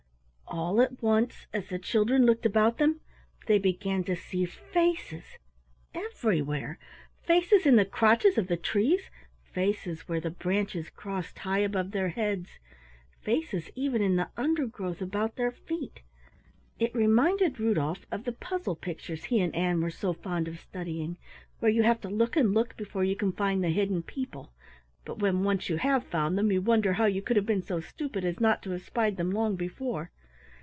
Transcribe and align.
All 0.53 0.81
at 0.81 1.01
once 1.01 1.47
as 1.53 1.69
the 1.69 1.79
children 1.79 2.25
looked 2.25 2.45
about 2.45 2.77
them, 2.77 2.99
they 3.47 3.57
began 3.57 4.03
to 4.03 4.17
see 4.17 4.43
faces 4.43 5.23
everywhere, 5.93 6.77
faces 7.23 7.65
in 7.65 7.77
the 7.77 7.85
crotches 7.85 8.37
of 8.37 8.47
the 8.49 8.57
trees, 8.57 9.09
faces 9.53 10.09
where 10.09 10.19
the 10.19 10.29
branches 10.29 10.89
crossed 10.89 11.39
high 11.39 11.59
above 11.59 11.91
their 11.91 12.09
heads, 12.09 12.59
faces 13.21 13.69
even 13.75 14.01
in 14.01 14.17
the 14.17 14.27
undergrowth 14.35 15.01
about 15.01 15.37
their 15.37 15.53
feet. 15.53 16.01
It 16.79 16.93
reminded 16.93 17.57
Rudolf 17.57 18.05
of 18.11 18.25
the 18.25 18.33
puzzle 18.33 18.75
pictures 18.75 19.25
he 19.25 19.39
and 19.39 19.55
Ann 19.55 19.79
were 19.79 19.89
so 19.89 20.11
fond 20.11 20.49
of 20.49 20.59
studying 20.59 21.15
where 21.59 21.71
you 21.71 21.83
have 21.83 22.01
to 22.01 22.09
look 22.09 22.35
and 22.35 22.53
look 22.53 22.75
before 22.75 23.05
you 23.05 23.15
can 23.15 23.31
find 23.31 23.63
the 23.63 23.69
hidden 23.69 24.03
people, 24.03 24.51
but 25.05 25.19
when 25.19 25.45
once 25.45 25.69
you 25.69 25.77
have 25.77 26.03
found 26.05 26.37
them 26.37 26.51
you 26.51 26.61
wonder 26.61 26.91
how 26.93 27.05
you 27.05 27.21
could 27.21 27.37
have 27.37 27.45
been 27.45 27.63
so 27.63 27.79
stupid 27.79 28.25
as 28.25 28.41
not 28.41 28.61
to 28.63 28.71
have 28.71 28.81
spied 28.81 29.15
them 29.15 29.31
long 29.31 29.55
before. 29.55 30.11